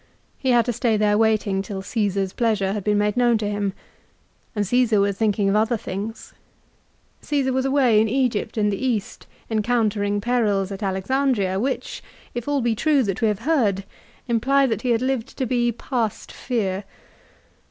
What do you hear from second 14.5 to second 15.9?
153 imply that he had lived to be